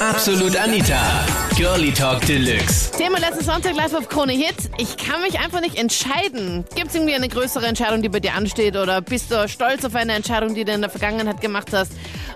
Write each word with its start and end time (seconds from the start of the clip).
Absolut 0.00 0.56
Anita. 0.56 1.26
Girlie 1.58 1.92
Talk 1.92 2.24
Deluxe. 2.24 2.90
Thema 2.92 3.18
letzten 3.18 3.44
Sonntag 3.44 3.74
live 3.74 3.92
auf 3.92 4.08
Krone 4.08 4.32
Hit. 4.32 4.54
Ich 4.78 4.96
kann 4.96 5.20
mich 5.20 5.38
einfach 5.38 5.60
nicht 5.60 5.76
entscheiden. 5.76 6.64
Gibt 6.74 6.88
es 6.88 6.94
irgendwie 6.94 7.14
eine 7.14 7.28
größere 7.28 7.66
Entscheidung, 7.66 8.00
die 8.00 8.08
bei 8.08 8.18
dir 8.18 8.32
ansteht? 8.32 8.76
Oder 8.76 9.02
bist 9.02 9.30
du 9.30 9.46
stolz 9.46 9.84
auf 9.84 9.94
eine 9.94 10.14
Entscheidung, 10.14 10.54
die 10.54 10.64
du 10.64 10.72
in 10.72 10.80
der 10.80 10.88
Vergangenheit 10.88 11.42
gemacht 11.42 11.74
hast? 11.74 11.92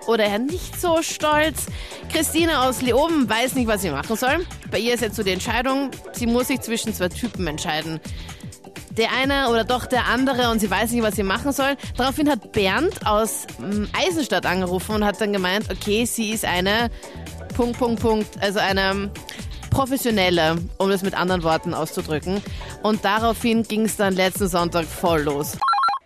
Oder 0.06 0.26
eher 0.26 0.40
nicht 0.40 0.78
so 0.78 1.00
stolz? 1.00 1.64
Christine 2.12 2.60
aus 2.60 2.82
Leoben 2.82 3.30
weiß 3.30 3.54
nicht, 3.54 3.66
was 3.66 3.80
sie 3.80 3.88
machen 3.88 4.14
soll. 4.14 4.46
Bei 4.70 4.78
ihr 4.78 4.92
ist 4.92 5.00
jetzt 5.00 5.16
so 5.16 5.22
die 5.22 5.32
Entscheidung, 5.32 5.90
sie 6.12 6.26
muss 6.26 6.48
sich 6.48 6.60
zwischen 6.60 6.92
zwei 6.92 7.08
Typen 7.08 7.46
entscheiden 7.46 7.98
der 8.96 9.12
eine 9.12 9.50
oder 9.50 9.64
doch 9.64 9.86
der 9.86 10.06
andere 10.06 10.50
und 10.50 10.60
sie 10.60 10.70
weiß 10.70 10.92
nicht, 10.92 11.02
was 11.02 11.16
sie 11.16 11.22
machen 11.22 11.52
soll. 11.52 11.76
Daraufhin 11.96 12.28
hat 12.28 12.52
Bernd 12.52 13.06
aus 13.06 13.46
ähm, 13.60 13.88
Eisenstadt 13.92 14.46
angerufen 14.46 14.96
und 14.96 15.04
hat 15.04 15.20
dann 15.20 15.32
gemeint, 15.32 15.70
okay, 15.70 16.04
sie 16.04 16.30
ist 16.30 16.44
eine 16.44 16.90
Punkt, 17.56 17.78
Punkt, 17.78 18.00
Punkt, 18.00 18.42
also 18.42 18.58
eine 18.58 19.10
professionelle, 19.70 20.56
um 20.78 20.88
das 20.88 21.02
mit 21.02 21.14
anderen 21.14 21.42
Worten 21.42 21.74
auszudrücken. 21.74 22.40
Und 22.82 23.04
daraufhin 23.04 23.64
ging 23.64 23.86
es 23.86 23.96
dann 23.96 24.14
letzten 24.14 24.48
Sonntag 24.48 24.84
voll 24.84 25.22
los. 25.22 25.56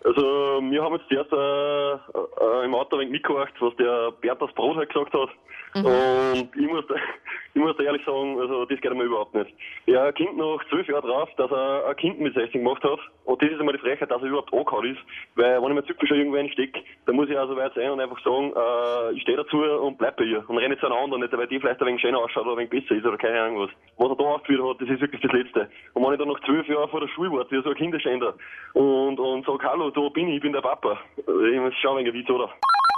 Also 0.08 0.22
wir 0.70 0.82
haben 0.82 0.96
jetzt 0.96 1.12
erst 1.12 1.30
äh, 1.34 1.92
äh, 1.92 2.64
im 2.64 2.74
Auto 2.74 2.96
ein 2.96 3.08
wenig 3.08 3.22
was 3.28 3.76
der 3.76 4.10
Bernd 4.12 4.40
aus 4.40 4.52
Brot 4.54 4.78
halt 4.78 4.88
gesagt 4.88 5.12
hat. 5.12 5.28
Und 5.74 6.48
ich 6.56 6.66
muss, 6.66 6.84
ich 7.54 7.60
muss 7.60 7.76
da 7.76 7.84
ehrlich 7.84 8.04
sagen, 8.06 8.40
also 8.40 8.64
das 8.64 8.80
geht 8.80 8.94
mir 8.94 9.04
überhaupt 9.04 9.34
nicht. 9.34 9.52
Er 9.86 10.12
klingt 10.14 10.38
nach 10.38 10.64
zwölf 10.70 10.88
Jahren 10.88 11.06
drauf, 11.06 11.28
dass 11.36 11.50
er 11.50 11.88
ein 11.88 11.96
Kind 11.96 12.20
mit 12.20 12.32
16 12.32 12.64
gemacht 12.64 12.82
hat. 12.84 12.98
Und 13.24 13.42
das 13.42 13.50
ist 13.50 13.60
einmal 13.60 13.74
die 13.74 13.80
Frechheit, 13.80 14.10
dass 14.10 14.22
er 14.22 14.28
überhaupt 14.28 14.52
angehauen 14.52 14.86
ist. 14.86 15.00
Weil 15.34 15.60
wenn 15.60 15.68
ich 15.68 15.74
mir 15.74 15.84
Zügel 15.84 16.08
schon 16.08 16.16
irgendwo 16.16 16.38
einstecke, 16.38 16.80
dann 17.04 17.16
muss 17.16 17.28
ich 17.28 17.36
auch 17.36 17.48
so 17.48 17.56
weit 17.56 17.74
sein 17.74 17.90
und 17.90 18.00
einfach 18.00 18.18
sagen, 18.24 18.54
äh, 18.56 19.12
ich 19.12 19.22
stehe 19.22 19.36
dazu 19.36 19.58
und 19.58 19.98
bleib 19.98 20.16
bei 20.16 20.24
ihr. 20.24 20.42
Und 20.48 20.56
renne 20.56 20.78
zu 20.78 20.86
einer 20.86 20.96
anderen, 20.96 21.20
nicht 21.22 21.36
weil 21.36 21.46
die 21.46 21.60
vielleicht 21.60 21.80
ein 21.80 21.86
wenig 21.86 22.00
schöner 22.00 22.18
ausschaut 22.18 22.46
oder 22.46 22.52
ein 22.52 22.70
wenig 22.70 22.70
besser 22.70 22.98
ist 22.98 23.04
oder 23.04 23.18
keine 23.18 23.40
Ahnung 23.42 23.60
was. 23.60 23.70
Was 23.98 24.08
er 24.08 24.16
da 24.16 24.24
aufgeführt 24.24 24.62
hat, 24.62 24.80
das 24.80 24.88
ist 24.88 25.00
wirklich 25.02 25.20
das 25.20 25.32
Letzte. 25.32 25.68
Und 25.92 26.04
wenn 26.04 26.12
ich 26.12 26.18
dann 26.18 26.28
nach 26.28 26.40
zwölf 26.44 26.66
Jahren 26.66 26.88
vor 26.88 27.00
der 27.00 27.08
Schule 27.08 27.32
warte, 27.32 27.50
wie 27.50 27.62
so 27.62 27.68
ein 27.68 27.76
Kinderschänder, 27.76 28.34
und, 28.72 29.20
und 29.20 29.44
sag, 29.44 29.62
hallo, 29.64 29.90
da 30.02 30.08
bin 30.08 30.28
ich, 30.28 30.36
ich 30.36 30.42
bin 30.42 30.52
der 30.52 30.60
Papa. 30.60 30.98
Ich 31.16 31.60
muss 31.60 31.74
schauen, 31.80 32.04
wie 32.04 32.22
es 32.22 32.30
oder? 32.30 32.50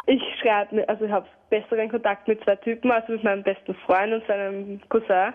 Ich 0.06 0.22
schreibe, 0.40 0.88
also 0.88 1.04
ich 1.04 1.10
habe 1.10 1.26
besseren 1.50 1.90
Kontakt 1.90 2.26
mit 2.26 2.42
zwei 2.44 2.56
Typen, 2.56 2.90
also 2.90 3.12
mit 3.12 3.24
meinem 3.24 3.42
besten 3.42 3.74
Freund 3.86 4.12
und 4.12 4.26
seinem 4.26 4.80
Cousin. 4.88 5.32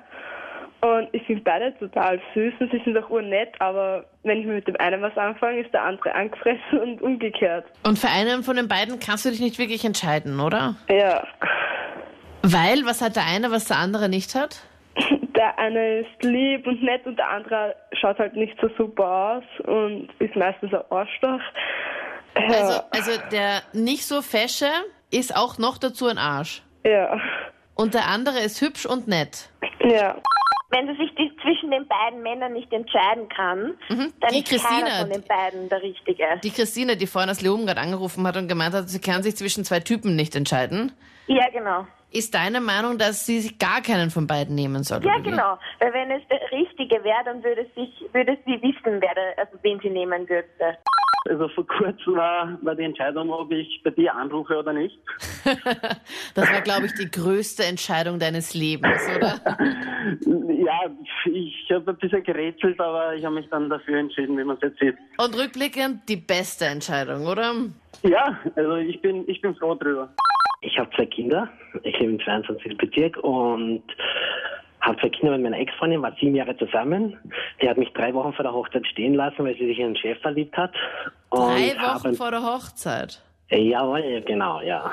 Und 0.81 1.07
ich 1.13 1.23
finde 1.23 1.41
beide 1.43 1.77
total 1.79 2.19
süß 2.33 2.53
und 2.59 2.71
sie 2.71 2.81
sind 2.83 2.97
auch 2.97 3.09
urnett, 3.09 3.49
aber 3.59 4.05
wenn 4.23 4.39
ich 4.39 4.45
mir 4.45 4.53
mit 4.53 4.67
dem 4.67 4.75
einen 4.77 5.01
was 5.01 5.17
anfange, 5.17 5.61
ist 5.61 5.73
der 5.73 5.83
andere 5.83 6.13
angefressen 6.13 6.79
und 6.79 7.01
umgekehrt. 7.01 7.65
Und 7.83 7.97
für 7.97 8.09
einen 8.09 8.43
von 8.43 8.55
den 8.55 8.67
beiden 8.67 8.99
kannst 8.99 9.25
du 9.25 9.29
dich 9.29 9.39
nicht 9.39 9.57
wirklich 9.57 9.83
entscheiden, 9.85 10.39
oder? 10.39 10.75
Ja. 10.89 11.25
Weil, 12.43 12.85
was 12.85 13.01
hat 13.01 13.15
der 13.15 13.23
eine, 13.25 13.49
was 13.49 13.65
der 13.65 13.77
andere 13.77 14.09
nicht 14.09 14.35
hat? 14.35 14.61
Der 15.45 15.59
eine 15.59 15.99
ist 15.99 16.23
lieb 16.23 16.65
und 16.65 16.81
nett 16.81 17.05
und 17.05 17.17
der 17.17 17.29
andere 17.29 17.75
schaut 18.01 18.17
halt 18.17 18.35
nicht 18.35 18.57
so 18.59 18.67
super 18.77 19.37
aus 19.37 19.65
und 19.67 20.09
ist 20.17 20.35
meistens 20.35 20.73
ein 20.73 20.81
Arschloch. 20.89 21.39
Ja. 22.35 22.57
Also, 22.57 22.81
also 22.89 23.11
der 23.31 23.61
nicht 23.73 24.05
so 24.07 24.23
fesche 24.23 24.69
ist 25.11 25.35
auch 25.35 25.59
noch 25.59 25.77
dazu 25.77 26.07
ein 26.07 26.17
Arsch. 26.17 26.63
ja. 26.83 27.19
Und 27.75 27.93
der 27.93 28.07
andere 28.07 28.39
ist 28.39 28.59
hübsch 28.61 28.85
und 28.85 29.07
nett. 29.07 29.49
Ja. 29.81 30.15
Wenn 30.69 30.87
sie 30.87 30.95
sich 30.95 31.13
die, 31.15 31.31
zwischen 31.43 31.69
den 31.71 31.85
beiden 31.87 32.23
Männern 32.23 32.53
nicht 32.53 32.71
entscheiden 32.73 33.27
kann, 33.29 33.75
dann 33.89 33.97
Mhm. 33.97 34.13
Die 34.31 34.39
ist 34.39 34.47
Christina, 34.49 34.79
keiner 34.79 34.99
von 35.01 35.09
den 35.11 35.23
beiden 35.27 35.69
der 35.69 35.81
Richtige. 35.83 36.23
Die 36.43 36.51
Christine, 36.51 36.97
die 36.97 37.05
vorhin 37.05 37.29
aus 37.29 37.41
Leoben 37.41 37.65
gerade 37.67 37.81
angerufen 37.81 38.25
hat 38.25 38.35
und 38.37 38.47
gemeint 38.47 38.73
hat, 38.73 38.89
sie 38.89 38.99
kann 38.99 39.21
sich 39.23 39.35
zwischen 39.35 39.63
zwei 39.63 39.79
Typen 39.81 40.15
nicht 40.15 40.35
entscheiden. 40.35 40.93
Ja, 41.27 41.49
genau. 41.49 41.87
Ist 42.11 42.33
deine 42.33 42.61
Meinung, 42.61 42.97
dass 42.97 43.25
sie 43.25 43.41
sich 43.41 43.59
gar 43.59 43.81
keinen 43.81 44.09
von 44.09 44.25
beiden 44.25 44.55
nehmen 44.55 44.83
soll? 44.83 45.03
Ja, 45.03 45.17
genau. 45.17 45.57
Weil 45.79 45.93
wenn 45.93 46.11
es 46.11 46.21
der 46.29 46.39
Richtige 46.51 47.03
wäre, 47.03 47.23
dann 47.25 47.43
würde, 47.43 47.65
sich, 47.75 48.05
würde 48.13 48.37
sie 48.45 48.61
wissen, 48.61 49.01
wer 49.01 49.13
der, 49.15 49.37
also 49.37 49.57
wen 49.63 49.79
sie 49.81 49.89
nehmen 49.89 50.29
würde. 50.29 50.77
Also 51.27 51.49
vor 51.49 51.65
kurzem 51.65 52.15
war, 52.15 52.57
war 52.61 52.75
die 52.75 52.83
Entscheidung, 52.83 53.31
ob 53.31 53.51
ich 53.51 53.81
bei 53.83 53.89
dir 53.89 54.13
anrufe 54.15 54.57
oder 54.57 54.73
nicht. 54.73 54.97
Das 56.35 56.51
war, 56.51 56.61
glaube 56.61 56.85
ich, 56.87 56.93
die 56.93 57.09
größte 57.09 57.63
Entscheidung 57.63 58.19
deines 58.19 58.53
Lebens, 58.53 59.01
oder? 59.15 59.39
Ja, 60.65 60.89
ich 61.25 61.71
habe 61.71 61.91
ein 61.91 61.97
bisschen 61.97 62.23
gerätselt, 62.23 62.79
aber 62.79 63.15
ich 63.15 63.23
habe 63.23 63.35
mich 63.35 63.47
dann 63.49 63.69
dafür 63.69 63.99
entschieden, 63.99 64.37
wie 64.37 64.43
man 64.43 64.55
es 64.55 64.63
jetzt 64.63 64.79
sieht. 64.79 64.95
Und 65.17 65.37
rückblickend 65.37 66.07
die 66.09 66.15
beste 66.15 66.65
Entscheidung, 66.65 67.25
oder? 67.27 67.53
Ja, 68.03 68.39
also 68.55 68.75
ich 68.77 69.01
bin, 69.01 69.27
ich 69.27 69.41
bin 69.41 69.55
froh 69.55 69.75
drüber. 69.75 70.09
Ich 70.65 70.79
habe 70.79 70.89
zwei 70.95 71.05
Kinder. 71.05 71.47
Ich 71.83 71.97
lebe 71.99 72.13
im 72.13 72.19
22. 72.19 72.77
Bezirk 72.77 73.17
und 73.17 73.83
habe 74.81 74.99
zwei 74.99 75.09
Kinder 75.09 75.31
mit 75.33 75.43
meiner 75.43 75.59
Ex-Freundin, 75.59 76.01
war 76.01 76.15
sieben 76.19 76.35
Jahre 76.35 76.57
zusammen. 76.57 77.17
Die 77.61 77.69
hat 77.69 77.77
mich 77.77 77.91
drei 77.93 78.13
Wochen 78.13 78.33
vor 78.33 78.43
der 78.43 78.53
Hochzeit 78.53 78.85
stehen 78.87 79.13
lassen, 79.13 79.45
weil 79.45 79.55
sie 79.55 79.65
sich 79.65 79.79
in 79.79 79.85
einen 79.87 79.95
Chef 79.95 80.19
verliebt 80.21 80.55
hat. 80.57 80.73
Und 81.29 81.39
Drei 81.39 81.75
Wochen 81.79 82.13
vor 82.15 82.31
der 82.31 82.43
Hochzeit. 82.43 83.21
Jawohl, 83.49 84.23
genau, 84.25 84.61
ja. 84.61 84.91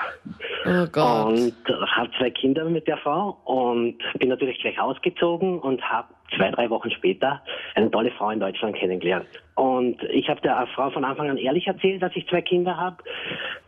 Oh 0.66 0.86
Gott. 0.92 1.26
Und 1.26 1.54
habe 1.86 2.10
zwei 2.18 2.30
Kinder 2.30 2.66
mit 2.66 2.86
der 2.86 2.98
Frau 2.98 3.38
und 3.44 3.96
bin 4.18 4.28
natürlich 4.28 4.60
gleich 4.60 4.78
ausgezogen 4.78 5.58
und 5.58 5.82
habe 5.82 6.08
zwei, 6.36 6.50
drei 6.50 6.68
Wochen 6.68 6.90
später 6.90 7.42
eine 7.74 7.90
tolle 7.90 8.10
Frau 8.12 8.30
in 8.30 8.40
Deutschland 8.40 8.76
kennengelernt. 8.76 9.26
Und 9.54 10.02
ich 10.04 10.28
habe 10.28 10.40
der 10.42 10.66
Frau 10.74 10.90
von 10.90 11.04
Anfang 11.04 11.30
an 11.30 11.38
ehrlich 11.38 11.66
erzählt, 11.66 12.02
dass 12.02 12.14
ich 12.14 12.28
zwei 12.28 12.42
Kinder 12.42 12.76
habe. 12.76 12.98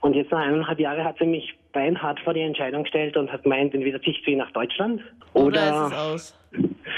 Und 0.01 0.15
jetzt 0.17 0.31
nach 0.31 0.41
eineinhalb 0.41 0.79
Jahren 0.79 1.03
hat 1.03 1.17
sie 1.19 1.27
mich 1.27 1.55
beinhart 1.75 2.19
vor 2.21 2.33
die 2.33 2.41
Entscheidung 2.41 2.85
gestellt 2.85 3.17
und 3.17 3.31
hat 3.31 3.43
gemeint, 3.43 3.75
entweder 3.75 4.01
ziehst 4.01 4.27
du 4.27 4.31
ihn 4.31 4.39
nach 4.39 4.53
Deutschland 4.53 5.03
oder 5.35 5.45
oder, 5.45 5.87
ist 5.87 5.93
es 5.93 5.99
aus? 5.99 6.41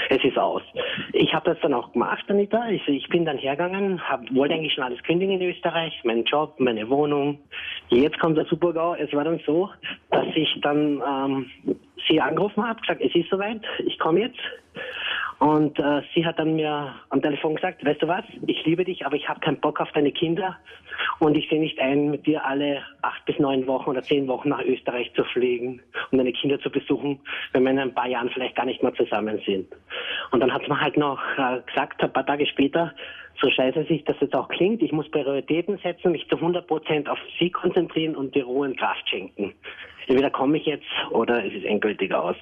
es 0.09 0.23
ist 0.23 0.37
aus. 0.37 0.61
Ich 1.13 1.33
habe 1.33 1.51
das 1.51 1.59
dann 1.61 1.73
auch 1.73 1.91
gemacht, 1.91 2.23
Anita. 2.27 2.69
Ich, 2.69 2.87
ich 2.87 3.07
bin 3.09 3.25
dann 3.25 3.37
hergegangen, 3.37 4.01
hab, 4.07 4.21
wollte 4.33 4.53
eigentlich 4.53 4.73
schon 4.73 4.83
alles 4.83 5.01
kündigen 5.03 5.39
in 5.39 5.49
Österreich, 5.49 5.93
meinen 6.03 6.23
Job, 6.23 6.55
meine 6.59 6.89
Wohnung. 6.89 7.39
Jetzt 7.89 8.19
kommt 8.19 8.37
der 8.37 8.45
Supergau. 8.45 8.95
Es 8.95 9.11
war 9.13 9.23
dann 9.23 9.39
so, 9.45 9.69
dass 10.11 10.27
ich 10.35 10.59
dann 10.61 11.01
ähm, 11.05 11.75
sie 12.07 12.21
angerufen 12.21 12.67
habe, 12.67 12.79
gesagt, 12.81 13.01
es 13.01 13.13
ist 13.15 13.29
soweit, 13.29 13.61
ich 13.85 13.97
komme 13.99 14.21
jetzt. 14.21 14.39
Und 15.39 15.77
äh, 15.77 16.01
sie 16.15 16.25
hat 16.25 16.39
dann 16.39 16.55
mir 16.55 16.95
am 17.09 17.21
Telefon 17.21 17.55
gesagt, 17.55 17.85
weißt 17.85 18.01
du 18.01 18.07
was, 18.07 18.23
ich 18.47 18.65
liebe 18.65 18.83
dich, 18.83 19.05
aber 19.05 19.15
ich 19.15 19.29
habe 19.29 19.39
keinen 19.39 19.59
Bock 19.59 19.79
auf 19.79 19.91
deine 19.91 20.11
Kinder 20.11 20.57
und 21.19 21.37
ich 21.37 21.47
sehe 21.47 21.59
nicht 21.59 21.79
ein, 21.79 22.09
mit 22.09 22.25
dir 22.25 22.43
alle 22.43 22.81
acht 23.03 23.23
bis 23.25 23.37
neun 23.37 23.67
Wochen 23.67 23.91
oder 23.91 24.01
zehn 24.01 24.27
Wochen 24.27 24.49
nach 24.49 24.63
Österreich 24.63 25.11
zu 25.13 25.23
fliegen, 25.25 25.81
um 26.11 26.17
deine 26.17 26.33
Kinder 26.33 26.59
zu 26.59 26.71
besuchen, 26.71 27.19
wenn 27.53 27.63
wir 27.63 27.71
in 27.71 27.79
ein 27.79 27.93
paar 27.93 28.07
Jahren 28.07 28.29
vielleicht 28.31 28.55
gar 28.55 28.65
nicht 28.65 28.81
mehr 28.81 28.95
zusammen 28.95 29.39
sind. 29.45 29.67
Und 30.31 30.39
dann 30.39 30.51
hat 30.51 30.67
mir 30.67 30.79
halt 30.79 30.97
noch 30.97 31.21
äh, 31.37 31.61
gesagt, 31.67 32.01
ein 32.01 32.11
paar 32.11 32.25
Tage 32.25 32.47
später, 32.47 32.93
so 33.39 33.51
scheiße 33.51 33.83
sich 33.83 34.03
das 34.05 34.15
jetzt 34.19 34.35
auch 34.35 34.47
klingt, 34.49 34.81
ich 34.81 34.91
muss 34.91 35.09
Prioritäten 35.11 35.77
setzen, 35.77 36.13
mich 36.13 36.27
zu 36.29 36.37
100 36.37 36.65
Prozent 36.65 37.07
auf 37.07 37.19
sie 37.37 37.51
konzentrieren 37.51 38.15
und 38.15 38.33
die 38.33 38.41
Ruhe 38.41 38.67
und 38.67 38.79
Kraft 38.79 39.07
schenken. 39.07 39.53
Entweder 40.07 40.29
komme 40.29 40.57
ich 40.57 40.65
jetzt 40.65 40.85
oder 41.11 41.45
es 41.45 41.53
ist 41.53 41.65
endgültig 41.65 42.13
aus. 42.13 42.35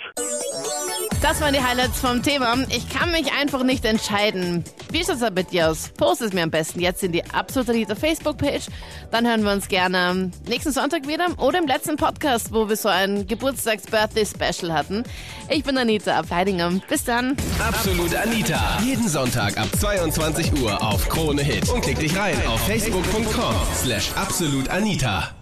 Das 1.22 1.42
waren 1.42 1.54
die 1.54 1.64
Highlights 1.64 2.00
vom 2.00 2.22
Thema. 2.22 2.56
Ich 2.70 2.88
kann 2.90 3.12
mich 3.12 3.34
einfach 3.34 3.64
nicht 3.64 3.84
entscheiden. 3.86 4.64
Wie 4.92 5.00
ist 5.00 5.10
das 5.10 5.22
da 5.22 5.32
bei 5.32 5.42
dir 5.42 5.72
aus? 5.72 5.90
Post 5.98 6.22
es 6.22 6.34
mir 6.34 6.44
am 6.44 6.52
besten 6.52 6.80
jetzt 6.80 7.04
in 7.04 7.12
die 7.12 7.24
Absolut 7.26 7.70
Anita 7.70 7.96
Facebook-Page. 7.96 8.68
Dann 9.10 9.28
hören 9.28 9.44
wir 9.44 9.52
uns 9.52 9.68
gerne 9.68 10.30
nächsten 10.48 10.72
Sonntag 10.72 11.08
wieder 11.08 11.28
oder 11.40 11.58
im 11.58 11.66
letzten 11.66 11.96
Podcast, 11.96 12.54
wo 12.54 12.70
wir 12.70 12.76
so 12.76 12.90
ein 12.90 13.26
Geburtstags-Birthday-Special 13.26 14.72
hatten. 14.72 15.04
Ich 15.50 15.64
bin 15.64 15.78
Anita 15.78 16.16
Ableidinger. 16.16 16.80
Bis 16.88 17.06
dann. 17.06 17.36
Absolut 17.60 18.14
Anita. 18.16 18.78
Jeden 18.84 19.08
Sonntag 19.08 19.58
ab 19.58 19.70
22 19.76 20.62
Uhr 20.62 20.80
auf 20.80 21.10
Krone 21.10 21.42
Hit. 21.42 21.68
Und 21.70 21.82
klick 21.82 21.98
dich 21.98 22.16
rein 22.16 22.36
auf 22.48 22.60
facebook.com 22.68 23.56
slash 23.74 24.12
absolutanita. 24.16 25.34